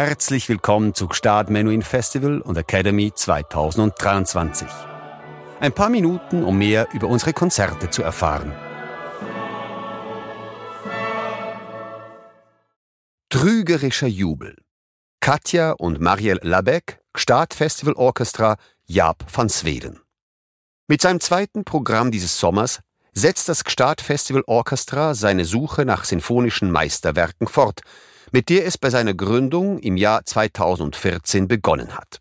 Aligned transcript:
Herzlich 0.00 0.48
willkommen 0.48 0.94
zu 0.94 1.08
Gstaad 1.08 1.50
Menuhin 1.50 1.82
Festival 1.82 2.40
und 2.40 2.56
Academy 2.56 3.12
2023. 3.12 4.68
Ein 5.58 5.72
paar 5.72 5.88
Minuten, 5.88 6.44
um 6.44 6.56
mehr 6.56 6.86
über 6.92 7.08
unsere 7.08 7.32
Konzerte 7.32 7.90
zu 7.90 8.04
erfahren. 8.04 8.52
Trügerischer 13.28 14.06
Jubel. 14.06 14.54
Katja 15.18 15.72
und 15.72 16.00
Marielle 16.00 16.42
Labeck, 16.44 17.00
Gstaad 17.12 17.52
Festival 17.52 17.94
Orchestra, 17.94 18.56
Jaap 18.86 19.24
van 19.36 19.48
Sweden. 19.48 19.98
Mit 20.86 21.02
seinem 21.02 21.18
zweiten 21.18 21.64
Programm 21.64 22.12
dieses 22.12 22.38
Sommers 22.38 22.78
setzt 23.14 23.48
das 23.48 23.64
Gstaad 23.64 24.00
Festival 24.00 24.44
Orchestra 24.46 25.14
seine 25.14 25.44
Suche 25.44 25.84
nach 25.84 26.04
sinfonischen 26.04 26.70
Meisterwerken 26.70 27.48
fort, 27.48 27.80
mit 28.32 28.48
der 28.48 28.66
es 28.66 28.78
bei 28.78 28.90
seiner 28.90 29.14
Gründung 29.14 29.78
im 29.78 29.96
Jahr 29.96 30.24
2014 30.24 31.48
begonnen 31.48 31.96
hat. 31.96 32.20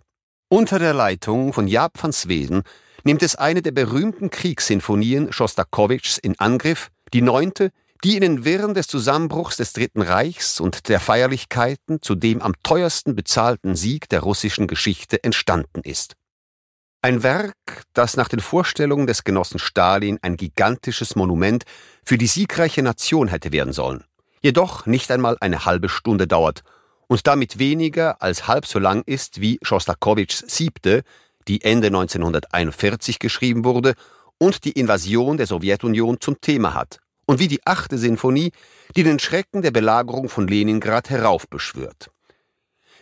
Unter 0.50 0.80
der 0.80 0.94
Leitung 0.94 1.54
von 1.54 1.68
Jaap 1.68 2.02
van 2.02 2.14
Sweden 2.14 2.64
nimmt 3.04 3.24
es 3.24 3.36
eine 3.36 3.62
der 3.62 3.72
berühmten 3.72 4.30
Kriegssinfonien 4.30 5.34
Schostakowitschs 5.34 6.18
in 6.18 6.40
Angriff, 6.40 6.90
die 7.14 7.22
neunte, 7.22 7.72
die 8.04 8.16
in 8.16 8.22
den 8.22 8.46
Wirren 8.46 8.74
des 8.74 8.88
Zusammenbruchs 8.88 9.58
des 9.58 9.74
Dritten 9.74 10.02
Reichs 10.02 10.60
und 10.60 10.88
der 10.88 11.00
Feierlichkeiten 11.00 12.02
zu 12.02 12.16
dem 12.16 12.42
am 12.42 12.54
teuersten 12.64 13.16
bezahlten 13.16 13.76
Sieg 13.76 14.08
der 14.10 14.22
russischen 14.22 14.68
Geschichte 14.68 15.24
entstanden 15.24 15.82
ist. 15.84 16.16
Ein 17.02 17.24
Werk, 17.24 17.84
das 17.94 18.18
nach 18.18 18.28
den 18.28 18.40
Vorstellungen 18.40 19.08
des 19.08 19.24
Genossen 19.24 19.60
Stalin 19.60 20.20
ein 20.22 20.36
gigantisches 20.36 21.16
Monument 21.16 21.64
für 22.04 22.18
die 22.18 22.28
siegreiche 22.28 22.82
Nation 22.82 23.28
hätte 23.28 23.52
werden 23.52 23.74
sollen, 23.74 24.04
jedoch 24.42 24.86
nicht 24.86 25.12
einmal 25.12 25.38
eine 25.40 25.66
halbe 25.66 25.90
Stunde 25.90 26.28
dauert 26.28 26.64
und 27.08 27.26
damit 27.26 27.60
weniger 27.60 28.22
als 28.22 28.48
halb 28.48 28.66
so 28.66 28.80
lang 28.80 29.04
ist 29.06 29.42
wie 29.42 29.60
Schostakowitschs 29.62 30.46
siebte, 30.48 31.04
die 31.48 31.64
Ende 31.64 31.88
1941 31.88 33.20
geschrieben 33.20 33.66
wurde 33.66 33.94
und 34.38 34.66
die 34.66 34.74
Invasion 34.74 35.38
der 35.38 35.48
Sowjetunion 35.48 36.18
zum 36.20 36.40
Thema 36.42 36.74
hat, 36.74 37.00
und 37.26 37.40
wie 37.40 37.48
die 37.48 37.66
achte 37.66 37.98
Sinfonie, 37.98 38.52
die 38.96 39.04
den 39.04 39.20
Schrecken 39.20 39.62
der 39.62 39.72
Belagerung 39.72 40.30
von 40.30 40.48
Leningrad 40.48 41.10
heraufbeschwört. 41.10 42.12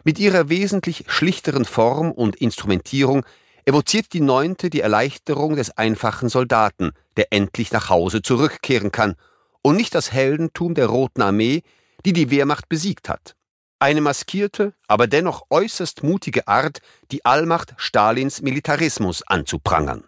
Mit 0.04 0.20
ihrer 0.20 0.50
wesentlich 0.50 1.06
schlichteren 1.08 1.66
Form 1.66 2.12
und 2.12 2.36
Instrumentierung 2.36 3.26
evoziert 3.66 4.14
die 4.14 4.22
neunte 4.22 4.70
die 4.70 4.82
Erleichterung 4.82 5.56
des 5.56 5.72
einfachen 5.72 6.30
Soldaten, 6.30 6.92
der 7.18 7.34
endlich 7.34 7.72
nach 7.72 7.90
Hause 7.90 8.22
zurückkehren 8.22 8.92
kann, 8.92 9.16
und 9.66 9.78
nicht 9.78 9.96
das 9.96 10.12
Heldentum 10.12 10.76
der 10.76 10.86
Roten 10.86 11.24
Armee, 11.24 11.64
die 12.06 12.14
die 12.14 12.30
Wehrmacht 12.30 12.70
besiegt 12.70 13.10
hat. 13.10 13.36
Eine 13.80 14.00
maskierte, 14.00 14.76
aber 14.88 15.08
dennoch 15.08 15.48
äußerst 15.50 16.04
mutige 16.04 16.48
Art, 16.48 16.82
die 17.10 17.26
Allmacht 17.26 17.74
Stalins 17.78 18.44
Militarismus 18.44 19.24
anzuprangern. 19.24 20.04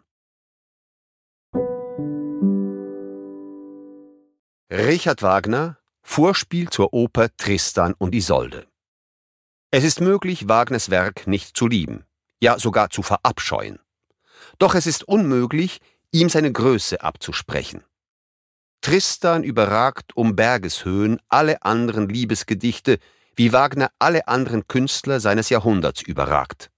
Richard 4.72 5.24
Wagner 5.24 5.80
Vorspiel 6.04 6.70
zur 6.70 6.94
Oper 6.94 7.36
Tristan 7.36 7.96
und 7.98 8.14
Isolde. 8.14 8.68
Es 9.72 9.84
ist 9.84 10.02
möglich, 10.02 10.48
Wagners 10.48 10.92
Werk 10.92 11.26
nicht 11.26 11.58
zu 11.58 11.66
lieben, 11.66 12.06
ja 12.40 12.60
sogar 12.60 12.92
zu 12.92 13.02
verabscheuen. 13.02 13.80
Doch 14.60 14.76
es 14.76 14.86
ist 14.86 15.08
unmöglich, 15.08 15.80
ihm 16.12 16.30
seine 16.30 16.52
Größe 16.52 17.02
abzusprechen. 17.02 17.84
Tristan 18.82 19.44
überragt 19.44 20.16
um 20.16 20.36
Bergeshöhen 20.36 21.20
alle 21.30 21.62
anderen 21.64 22.08
Liebesgedichte, 22.08 23.00
wie 23.36 23.54
Wagner 23.54 23.92
alle 24.00 24.28
anderen 24.28 24.68
Künstler 24.68 25.20
seines 25.20 25.50
Jahrhunderts 25.50 26.02
überragt. 26.02 26.70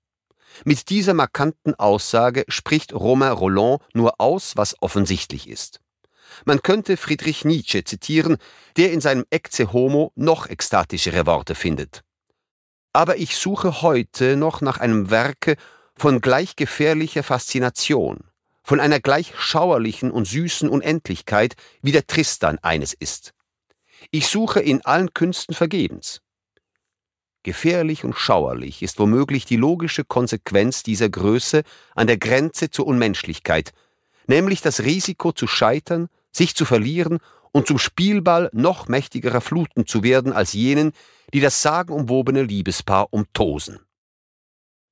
Mit 0.66 0.90
dieser 0.90 1.14
markanten 1.14 1.76
Aussage 1.76 2.44
spricht 2.48 2.94
Romain 2.94 3.32
Roland 3.32 3.82
nur 3.94 4.20
aus, 4.20 4.58
was 4.58 4.76
offensichtlich 4.82 5.48
ist. 5.48 5.80
Man 6.46 6.62
könnte 6.62 6.98
Friedrich 6.98 7.46
Nietzsche 7.46 7.84
zitieren, 7.84 8.38
der 8.78 8.92
in 8.92 9.02
seinem 9.02 9.26
Ecce 9.30 9.72
Homo 9.72 10.12
noch 10.16 10.48
ekstatischere 10.48 11.26
Worte 11.26 11.56
findet. 11.56 12.04
Aber 12.94 13.18
ich 13.18 13.38
suche 13.38 13.82
heute 13.82 14.36
noch 14.36 14.62
nach 14.62 14.80
einem 14.80 15.10
Werke 15.12 15.56
von 15.96 16.22
gleich 16.22 16.56
gefährlicher 16.56 17.24
Faszination, 17.24 18.29
von 18.64 18.80
einer 18.80 19.00
gleich 19.00 19.34
schauerlichen 19.38 20.12
und 20.12 20.26
süßen 20.26 20.70
Unendlichkeit, 20.70 21.56
wie 21.82 21.92
der 21.92 22.08
Tristan 22.08 22.60
eines 22.62 22.94
ist. 22.94 23.34
Ich 24.12 24.28
suche 24.28 24.60
in 24.60 24.86
allen 24.86 25.14
Künsten 25.14 25.56
vergebens. 25.56 26.22
Gefährlich 27.44 28.04
und 28.04 28.18
schauerlich 28.18 28.84
ist 28.84 29.00
womöglich 29.00 29.46
die 29.46 29.56
logische 29.56 30.04
Konsequenz 30.04 30.84
dieser 30.84 31.10
Größe 31.10 31.64
an 31.96 32.08
der 32.08 32.18
Grenze 32.18 32.70
zur 32.70 32.86
Unmenschlichkeit, 32.86 33.72
nämlich 34.28 34.62
das 34.62 34.82
Risiko 34.82 35.32
zu 35.32 35.48
scheitern 35.48 36.10
sich 36.32 36.56
zu 36.56 36.66
verlieren 36.66 37.20
und 37.52 37.68
zum 37.68 37.80
Spielball 37.80 38.50
noch 38.54 38.88
mächtigerer 38.88 39.42
Fluten 39.42 39.86
zu 39.86 40.04
werden 40.04 40.34
als 40.34 40.54
jenen, 40.54 40.92
die 41.34 41.40
das 41.40 41.62
sagenumwobene 41.62 42.44
Liebespaar 42.44 43.12
umtosen. 43.12 43.80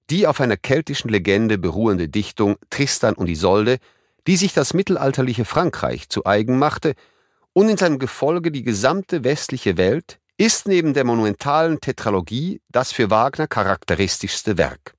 Die 0.10 0.26
auf 0.26 0.40
einer 0.40 0.58
keltischen 0.58 1.10
Legende 1.10 1.58
beruhende 1.58 2.08
Dichtung 2.08 2.56
Tristan 2.70 3.16
und 3.16 3.28
Isolde, 3.28 3.78
die 4.26 4.38
sich 4.38 4.54
das 4.54 4.74
mittelalterliche 4.74 5.46
Frankreich 5.46 6.10
zu 6.10 6.26
eigen 6.26 6.58
machte 6.58 6.94
und 7.54 7.70
in 7.70 7.78
seinem 7.78 8.00
Gefolge 8.00 8.52
die 8.52 8.64
gesamte 8.64 9.24
westliche 9.24 9.78
Welt, 9.78 10.20
ist 10.38 10.68
neben 10.68 10.94
der 10.94 11.04
monumentalen 11.04 11.82
Tetralogie 11.82 12.62
das 12.70 12.92
für 12.92 13.10
Wagner 13.10 13.48
charakteristischste 13.48 14.58
Werk. 14.58 14.94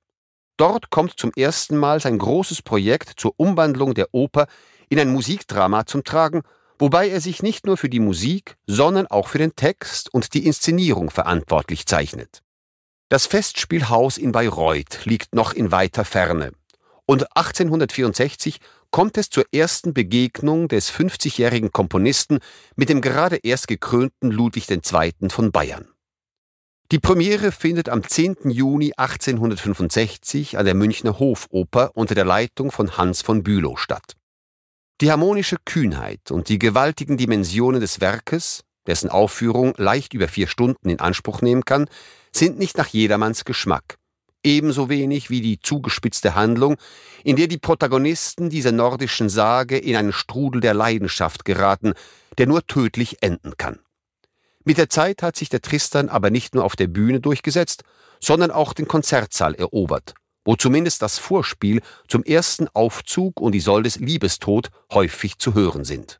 Dort 0.57 0.89
kommt 0.89 1.17
zum 1.17 1.31
ersten 1.37 1.77
Mal 1.77 2.01
sein 2.01 2.17
großes 2.17 2.61
Projekt 2.61 3.13
zur 3.17 3.33
Umwandlung 3.37 3.93
der 3.93 4.09
Oper 4.11 4.47
in 4.89 4.99
ein 4.99 5.09
Musikdrama 5.09 5.85
zum 5.85 6.03
Tragen, 6.03 6.41
wobei 6.77 7.09
er 7.09 7.21
sich 7.21 7.41
nicht 7.41 7.65
nur 7.65 7.77
für 7.77 7.87
die 7.87 8.01
Musik, 8.01 8.57
sondern 8.67 9.07
auch 9.07 9.29
für 9.29 9.37
den 9.37 9.55
Text 9.55 10.13
und 10.13 10.33
die 10.33 10.45
Inszenierung 10.45 11.09
verantwortlich 11.09 11.85
zeichnet. 11.85 12.41
Das 13.09 13.25
Festspielhaus 13.25 14.19
in 14.19 14.31
Bayreuth 14.31 15.05
liegt 15.05 15.33
noch 15.33 15.53
in 15.53 15.71
weiter 15.71 16.05
Ferne, 16.05 16.51
und 17.07 17.35
1864 17.35 18.59
kommt 18.91 19.17
es 19.17 19.31
zur 19.31 19.45
ersten 19.51 19.95
Begegnung 19.95 20.67
des 20.67 20.91
50-jährigen 20.91 21.71
Komponisten 21.71 22.37
mit 22.75 22.89
dem 22.89 23.01
gerade 23.01 23.37
erst 23.37 23.67
gekrönten 23.67 24.29
Ludwig 24.29 24.69
II. 24.69 25.29
von 25.29 25.51
Bayern. 25.51 25.87
Die 26.91 26.99
Premiere 26.99 27.51
findet 27.51 27.89
am 27.89 28.07
10. 28.07 28.51
Juni 28.51 28.93
1865 28.95 30.59
an 30.59 30.65
der 30.65 30.75
Münchner 30.75 31.17
Hofoper 31.17 31.91
unter 31.95 32.13
der 32.13 32.25
Leitung 32.25 32.71
von 32.71 32.95
Hans 32.95 33.23
von 33.23 33.41
Bülow 33.41 33.75
statt. 33.75 34.13
Die 35.01 35.09
harmonische 35.09 35.57
Kühnheit 35.65 36.29
und 36.29 36.47
die 36.47 36.59
gewaltigen 36.59 37.17
Dimensionen 37.17 37.81
des 37.81 38.01
Werkes, 38.01 38.63
dessen 38.87 39.09
Aufführung 39.09 39.73
leicht 39.77 40.13
über 40.13 40.27
vier 40.27 40.47
Stunden 40.47 40.89
in 40.89 40.99
Anspruch 40.99 41.41
nehmen 41.41 41.65
kann, 41.65 41.89
sind 42.33 42.59
nicht 42.59 42.77
nach 42.77 42.87
jedermanns 42.87 43.45
Geschmack. 43.45 43.97
Ebenso 44.43 44.87
wenig 44.87 45.29
wie 45.29 45.41
die 45.41 45.59
zugespitzte 45.59 46.35
Handlung, 46.35 46.77
in 47.23 47.35
der 47.35 47.47
die 47.47 47.57
Protagonisten 47.57 48.49
dieser 48.49 48.71
nordischen 48.71 49.27
Sage 49.27 49.77
in 49.77 49.95
einen 49.95 50.13
Strudel 50.13 50.61
der 50.61 50.73
Leidenschaft 50.73 51.43
geraten, 51.43 51.93
der 52.37 52.47
nur 52.47 52.65
tödlich 52.65 53.21
enden 53.21 53.57
kann. 53.57 53.79
Mit 54.63 54.77
der 54.77 54.89
Zeit 54.89 55.23
hat 55.23 55.35
sich 55.35 55.49
der 55.49 55.61
Tristan 55.61 56.09
aber 56.09 56.29
nicht 56.29 56.55
nur 56.55 56.63
auf 56.63 56.75
der 56.75 56.87
Bühne 56.87 57.19
durchgesetzt, 57.19 57.83
sondern 58.21 58.51
auch 58.51 58.73
den 58.73 58.87
Konzertsaal 58.87 59.55
erobert 59.55 60.13
wo 60.49 60.55
zumindest 60.55 61.03
das 61.03 61.19
Vorspiel 61.19 61.81
zum 62.07 62.23
ersten 62.23 62.67
Aufzug 62.69 63.39
und 63.39 63.53
Isoldes 63.53 63.97
Liebestod 63.97 64.69
häufig 64.91 65.37
zu 65.37 65.53
hören 65.53 65.83
sind. 65.83 66.19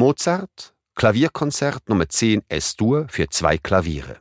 Mozart 0.00 0.72
Klavierkonzert 0.94 1.90
Nummer 1.90 2.08
10 2.08 2.40
S-Dur 2.48 3.06
für 3.10 3.28
zwei 3.28 3.58
Klaviere. 3.58 4.16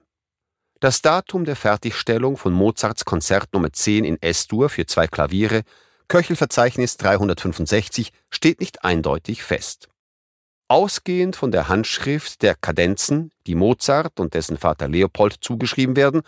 Das 0.82 1.02
Datum 1.02 1.46
der 1.46 1.56
Fertigstellung 1.56 2.36
von 2.36 2.52
Mozarts 2.52 3.06
Konzert 3.06 3.54
Nummer 3.54 3.72
10 3.72 4.04
in 4.04 4.22
S-Dur 4.22 4.68
für 4.68 4.86
zwei 4.88 5.08
Klaviere, 5.08 5.62
Köchelverzeichnis 6.10 6.98
365, 6.98 8.12
steht 8.30 8.60
nicht 8.60 8.84
eindeutig 8.84 9.42
fest. 9.42 9.88
Ausgehend 10.68 11.38
von 11.38 11.50
der 11.50 11.70
Handschrift 11.70 12.42
der 12.42 12.56
Kadenzen, 12.56 13.32
die 13.48 13.56
Mozart 13.56 14.20
und 14.20 14.34
dessen 14.34 14.58
Vater 14.58 14.90
Leopold 14.90 15.38
zugeschrieben 15.40 15.96
werden, 15.96 16.24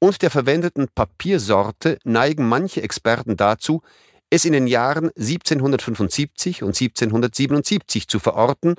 und 0.00 0.20
der 0.20 0.30
verwendeten 0.32 0.88
Papiersorte 0.92 2.00
neigen 2.02 2.48
manche 2.48 2.82
Experten 2.82 3.36
dazu, 3.36 3.82
es 4.30 4.44
in 4.44 4.52
den 4.52 4.66
Jahren 4.66 5.10
1775 5.16 6.62
und 6.62 6.80
1777 6.80 8.08
zu 8.08 8.20
verorten, 8.20 8.76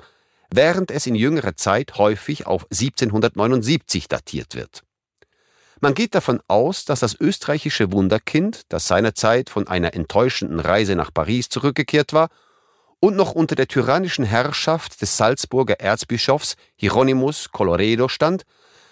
während 0.50 0.90
es 0.90 1.06
in 1.06 1.14
jüngerer 1.14 1.56
Zeit 1.56 1.98
häufig 1.98 2.46
auf 2.46 2.64
1779 2.70 4.08
datiert 4.08 4.54
wird. 4.54 4.82
Man 5.80 5.94
geht 5.94 6.14
davon 6.14 6.40
aus, 6.46 6.84
dass 6.84 7.00
das 7.00 7.16
österreichische 7.18 7.90
Wunderkind, 7.90 8.62
das 8.68 8.86
seinerzeit 8.86 9.50
von 9.50 9.66
einer 9.66 9.94
enttäuschenden 9.94 10.60
Reise 10.60 10.94
nach 10.94 11.12
Paris 11.12 11.48
zurückgekehrt 11.48 12.12
war 12.12 12.28
und 13.00 13.16
noch 13.16 13.32
unter 13.32 13.56
der 13.56 13.66
tyrannischen 13.66 14.24
Herrschaft 14.24 15.02
des 15.02 15.16
Salzburger 15.16 15.80
Erzbischofs 15.80 16.54
Hieronymus 16.76 17.50
Colloredo 17.50 18.08
stand, 18.08 18.44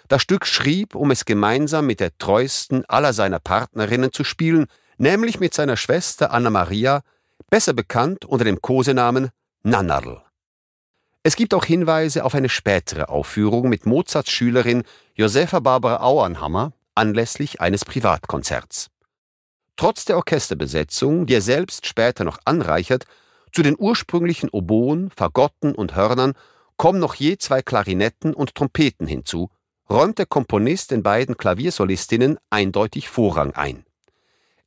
das 0.09 0.21
Stück 0.21 0.45
schrieb, 0.45 0.93
um 0.93 1.11
es 1.11 1.23
gemeinsam 1.23 1.85
mit 1.85 2.01
der 2.01 2.17
treuesten 2.17 2.83
aller 2.89 3.13
seiner 3.13 3.39
Partnerinnen 3.39 4.11
zu 4.11 4.25
spielen, 4.25 4.67
nämlich 5.01 5.39
mit 5.39 5.53
seiner 5.53 5.77
Schwester 5.77 6.31
Anna 6.31 6.51
Maria, 6.51 7.01
besser 7.49 7.73
bekannt 7.73 8.23
unter 8.23 8.45
dem 8.45 8.61
Kosenamen 8.61 9.29
Nannarl. 9.63 10.21
Es 11.23 11.35
gibt 11.35 11.53
auch 11.53 11.65
Hinweise 11.65 12.23
auf 12.23 12.35
eine 12.35 12.49
spätere 12.49 13.09
Aufführung 13.09 13.67
mit 13.67 13.85
Mozarts 13.85 14.31
Schülerin 14.31 14.83
Josefa 15.15 15.59
Barbara 15.59 16.01
Auernhammer 16.03 16.73
anlässlich 16.95 17.61
eines 17.61 17.83
Privatkonzerts. 17.83 18.89
Trotz 19.75 20.05
der 20.05 20.17
Orchesterbesetzung, 20.17 21.25
die 21.25 21.33
er 21.33 21.41
selbst 21.41 21.87
später 21.87 22.23
noch 22.23 22.37
anreichert, 22.45 23.05
zu 23.51 23.63
den 23.63 23.75
ursprünglichen 23.77 24.49
Oboen, 24.49 25.09
Fagotten 25.09 25.73
und 25.73 25.95
Hörnern 25.95 26.33
kommen 26.77 26.99
noch 26.99 27.15
je 27.15 27.37
zwei 27.37 27.61
Klarinetten 27.61 28.33
und 28.33 28.53
Trompeten 28.53 29.07
hinzu, 29.07 29.49
räumt 29.89 30.19
der 30.19 30.25
Komponist 30.27 30.91
den 30.91 31.01
beiden 31.01 31.37
Klaviersolistinnen 31.37 32.37
eindeutig 32.49 33.09
Vorrang 33.09 33.53
ein. 33.53 33.85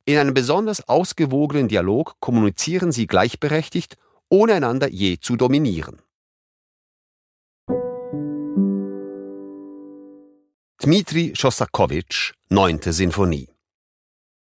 In 0.07 0.19
einem 0.19 0.35
besonders 0.35 0.87
ausgewogenen 0.87 1.67
Dialog 1.67 2.19
kommunizieren 2.19 2.91
sie 2.91 3.07
gleichberechtigt, 3.07 3.97
ohne 4.29 4.53
einander 4.53 4.87
je 4.87 5.17
zu 5.19 5.35
dominieren. 5.35 5.99
Dmitri 10.83 11.33
Schostakowitsch, 11.35 12.33
Neunte 12.49 12.93
Sinfonie 12.93 13.49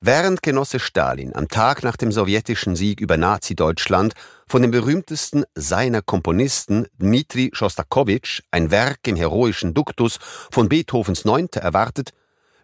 Während 0.00 0.42
Genosse 0.42 0.80
Stalin 0.80 1.34
am 1.36 1.46
Tag 1.46 1.84
nach 1.84 1.96
dem 1.96 2.10
sowjetischen 2.10 2.74
Sieg 2.74 3.00
über 3.00 3.16
Nazi-Deutschland 3.16 4.14
von 4.48 4.60
dem 4.60 4.72
berühmtesten 4.72 5.44
seiner 5.54 6.02
Komponisten 6.02 6.88
Dmitri 7.00 7.50
Schostakowitsch 7.52 8.42
ein 8.50 8.72
Werk 8.72 9.06
im 9.06 9.14
heroischen 9.14 9.72
Duktus 9.72 10.18
von 10.50 10.68
Beethovens 10.68 11.24
Neunte 11.24 11.60
erwartet, 11.60 12.12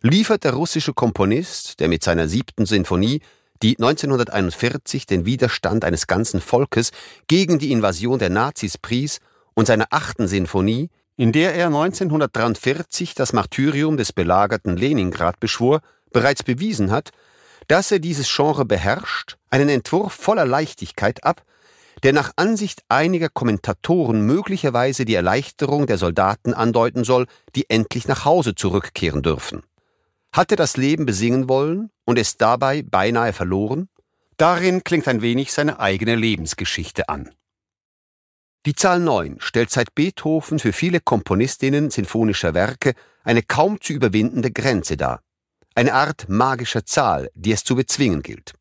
liefert 0.02 0.44
der 0.44 0.54
russische 0.54 0.94
Komponist, 0.94 1.80
der 1.80 1.88
mit 1.88 2.02
seiner 2.02 2.28
siebten 2.28 2.66
Sinfonie, 2.66 3.20
die 3.62 3.76
1941 3.78 5.06
den 5.06 5.26
Widerstand 5.26 5.84
eines 5.84 6.06
ganzen 6.06 6.40
Volkes 6.40 6.92
gegen 7.26 7.58
die 7.58 7.72
Invasion 7.72 8.18
der 8.18 8.30
Nazis 8.30 8.78
pries, 8.78 9.20
und 9.54 9.66
seiner 9.66 9.88
achten 9.90 10.26
Sinfonie, 10.26 10.88
in 11.16 11.32
der 11.32 11.54
er 11.54 11.66
1943 11.66 13.14
das 13.14 13.32
Martyrium 13.32 13.96
des 13.96 14.12
belagerten 14.12 14.76
Leningrad 14.76 15.38
beschwor, 15.38 15.80
bereits 16.12 16.42
bewiesen 16.42 16.90
hat, 16.90 17.10
dass 17.68 17.90
er 17.90 17.98
dieses 17.98 18.34
Genre 18.34 18.64
beherrscht, 18.64 19.36
einen 19.50 19.68
Entwurf 19.68 20.14
voller 20.14 20.46
Leichtigkeit 20.46 21.24
ab, 21.24 21.42
der 22.02 22.14
nach 22.14 22.32
Ansicht 22.36 22.82
einiger 22.88 23.28
Kommentatoren 23.28 24.22
möglicherweise 24.22 25.04
die 25.04 25.14
Erleichterung 25.14 25.86
der 25.86 25.98
Soldaten 25.98 26.54
andeuten 26.54 27.04
soll, 27.04 27.26
die 27.54 27.68
endlich 27.68 28.08
nach 28.08 28.24
Hause 28.24 28.54
zurückkehren 28.54 29.22
dürfen. 29.22 29.62
Hat 30.32 30.52
er 30.52 30.56
das 30.56 30.76
Leben 30.76 31.06
besingen 31.06 31.48
wollen 31.48 31.90
und 32.04 32.18
es 32.18 32.36
dabei 32.36 32.82
beinahe 32.82 33.32
verloren? 33.32 33.88
Darin 34.36 34.84
klingt 34.84 35.08
ein 35.08 35.22
wenig 35.22 35.52
seine 35.52 35.80
eigene 35.80 36.14
Lebensgeschichte 36.14 37.08
an. 37.08 37.30
Die 38.66 38.74
Zahl 38.74 39.00
9 39.00 39.36
stellt 39.40 39.70
seit 39.70 39.94
Beethoven 39.94 40.58
für 40.58 40.72
viele 40.72 41.00
Komponistinnen 41.00 41.90
sinfonischer 41.90 42.54
Werke 42.54 42.94
eine 43.24 43.42
kaum 43.42 43.80
zu 43.80 43.92
überwindende 43.92 44.50
Grenze 44.50 44.96
dar. 44.96 45.22
Eine 45.74 45.94
Art 45.94 46.28
magischer 46.28 46.84
Zahl, 46.84 47.30
die 47.34 47.52
es 47.52 47.64
zu 47.64 47.74
bezwingen 47.74 48.22
gilt. 48.22 48.54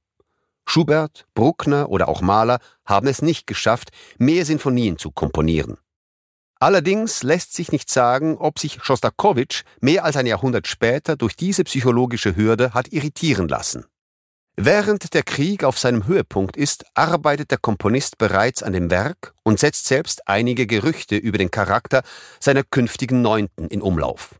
Schubert, 0.65 1.25
Bruckner 1.33 1.89
oder 1.89 2.07
auch 2.07 2.21
Mahler 2.21 2.59
haben 2.85 3.07
es 3.07 3.21
nicht 3.21 3.45
geschafft, 3.45 3.89
mehr 4.17 4.45
Sinfonien 4.45 4.97
zu 4.97 5.11
komponieren. 5.11 5.77
Allerdings 6.59 7.23
lässt 7.23 7.53
sich 7.53 7.71
nicht 7.71 7.89
sagen, 7.89 8.37
ob 8.37 8.59
sich 8.59 8.83
Schostakowitsch 8.83 9.63
mehr 9.79 10.03
als 10.03 10.17
ein 10.17 10.25
Jahrhundert 10.25 10.67
später 10.67 11.15
durch 11.15 11.37
diese 11.37 11.63
psychologische 11.63 12.35
Hürde 12.35 12.73
hat 12.73 12.91
irritieren 12.91 13.47
lassen. 13.47 13.85
Während 14.57 15.13
der 15.13 15.23
Krieg 15.23 15.63
auf 15.63 15.79
seinem 15.79 16.05
Höhepunkt 16.05 16.57
ist, 16.57 16.83
arbeitet 16.93 17.51
der 17.51 17.59
Komponist 17.59 18.17
bereits 18.17 18.61
an 18.61 18.73
dem 18.73 18.91
Werk 18.91 19.33
und 19.43 19.57
setzt 19.57 19.85
selbst 19.85 20.27
einige 20.27 20.67
Gerüchte 20.67 21.15
über 21.15 21.37
den 21.37 21.49
Charakter 21.49 22.03
seiner 22.41 22.63
künftigen 22.63 23.21
Neunten 23.21 23.69
in 23.69 23.81
Umlauf. 23.81 24.35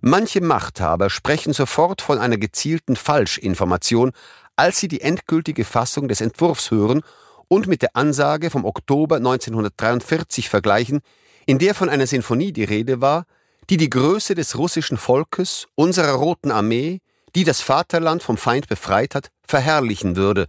Manche 0.00 0.40
Machthaber 0.40 1.10
sprechen 1.10 1.52
sofort 1.52 2.00
von 2.00 2.18
einer 2.18 2.36
gezielten 2.36 2.94
Falschinformation, 2.94 4.12
als 4.54 4.78
sie 4.78 4.86
die 4.86 5.00
endgültige 5.00 5.64
Fassung 5.64 6.06
des 6.06 6.20
Entwurfs 6.20 6.70
hören 6.70 7.02
und 7.48 7.66
mit 7.66 7.82
der 7.82 7.96
Ansage 7.96 8.50
vom 8.50 8.64
Oktober 8.64 9.16
1943 9.16 10.48
vergleichen, 10.48 11.00
in 11.46 11.58
der 11.58 11.74
von 11.74 11.88
einer 11.88 12.06
Sinfonie 12.06 12.52
die 12.52 12.64
Rede 12.64 13.00
war, 13.00 13.24
die 13.70 13.76
die 13.76 13.90
Größe 13.90 14.34
des 14.34 14.58
russischen 14.58 14.96
Volkes, 14.96 15.66
unserer 15.74 16.12
Roten 16.12 16.50
Armee, 16.50 17.00
die 17.34 17.44
das 17.44 17.60
Vaterland 17.60 18.22
vom 18.22 18.36
Feind 18.36 18.68
befreit 18.68 19.14
hat, 19.14 19.30
verherrlichen 19.46 20.16
würde 20.16 20.46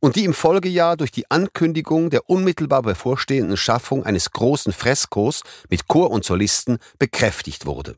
und 0.00 0.16
die 0.16 0.24
im 0.24 0.34
Folgejahr 0.34 0.98
durch 0.98 1.10
die 1.10 1.30
Ankündigung 1.30 2.10
der 2.10 2.28
unmittelbar 2.28 2.82
bevorstehenden 2.82 3.56
Schaffung 3.56 4.04
eines 4.04 4.30
großen 4.30 4.72
Freskos 4.72 5.42
mit 5.70 5.88
Chor 5.88 6.10
und 6.10 6.24
Solisten 6.24 6.78
bekräftigt 6.98 7.64
wurde. 7.64 7.96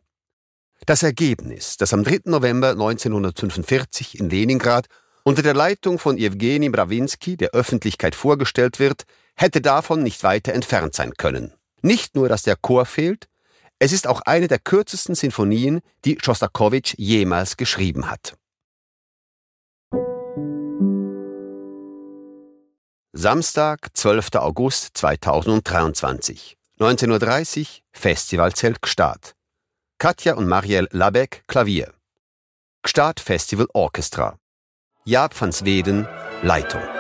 Das 0.87 1.03
Ergebnis, 1.03 1.77
das 1.79 1.93
am 1.93 2.05
3. 2.05 2.21
November 2.27 2.71
1945 2.71 4.21
in 4.21 4.31
Leningrad 4.31 4.87
unter 5.25 5.43
der 5.43 5.55
Leitung 5.55 5.99
von 5.99 6.17
Jewgeni 6.17 6.69
Brawinski 6.69 7.37
der 7.37 7.51
Öffentlichkeit 7.51 8.15
vorgestellt 8.15 8.79
wird, 8.79 9.03
hätte 9.35 9.61
davon 9.61 10.05
nicht 10.05 10.23
weiter 10.23 10.53
entfernt 10.53 10.95
sein 10.95 11.15
können. 11.15 11.53
Nicht 11.87 12.17
nur, 12.17 12.29
dass 12.29 12.43
der 12.43 12.57
Chor 12.57 12.85
fehlt, 12.85 13.29
es 13.79 13.93
ist 13.93 14.09
auch 14.09 14.21
eine 14.23 14.49
der 14.49 14.59
kürzesten 14.59 15.15
Sinfonien, 15.15 15.83
die 16.05 16.19
Schostakowitsch 16.21 16.95
jemals 16.99 17.57
geschrieben 17.57 18.11
hat. 18.11 18.37
Samstag, 23.13 23.91
12. 23.95 24.35
August 24.35 24.99
2023, 24.99 26.57
19.30 26.81 27.61
Uhr, 27.61 27.67
Festivalzelt 27.93 28.83
Gstaad. 28.83 29.37
Katja 29.99 30.35
und 30.35 30.49
Marielle 30.49 30.89
Labeck, 30.91 31.45
Klavier. 31.47 31.95
Gstaad 32.83 33.21
Festival 33.21 33.69
Orchestra. 33.75 34.37
Jaap 35.05 35.41
van 35.41 35.53
Sweden, 35.53 36.09
Leitung. 36.43 36.96